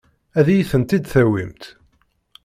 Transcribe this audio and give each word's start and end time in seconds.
Ad 0.39 0.47
iyi-tent-id-tawimt? 0.49 1.63